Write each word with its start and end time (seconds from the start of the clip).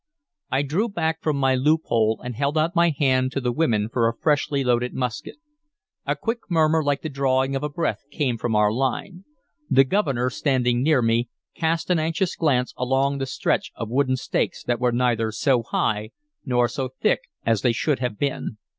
I 0.49 0.63
drew 0.63 0.89
back 0.89 1.21
from 1.21 1.37
my 1.37 1.53
loophole, 1.53 2.19
and 2.23 2.33
held 2.35 2.57
out 2.57 2.75
my 2.75 2.89
hand 2.89 3.31
to 3.33 3.39
the 3.39 3.51
women 3.51 3.87
for 3.87 4.07
a 4.09 4.17
freshly 4.17 4.63
loaded 4.63 4.95
musket. 4.95 5.35
A 6.07 6.15
quick 6.15 6.39
murmur 6.49 6.83
like 6.83 7.03
the 7.03 7.07
drawing 7.09 7.55
of 7.55 7.61
a 7.61 7.69
breath 7.69 8.01
came 8.09 8.39
from 8.39 8.55
our 8.55 8.71
line. 8.71 9.25
The 9.69 9.83
Governor, 9.83 10.31
standing 10.31 10.81
near 10.81 11.03
me, 11.03 11.29
cast 11.53 11.91
an 11.91 11.99
anxious 11.99 12.35
glance 12.35 12.73
along 12.77 13.19
the 13.19 13.27
stretch 13.27 13.71
of 13.75 13.89
wooden 13.91 14.15
stakes 14.17 14.63
that 14.63 14.79
were 14.79 14.91
neither 14.91 15.31
so 15.31 15.61
high 15.61 16.09
nor 16.43 16.67
so 16.67 16.89
thick 16.99 17.19
as 17.45 17.61
they 17.61 17.71
should 17.71 17.99
have 17.99 18.17
been. 18.17 18.57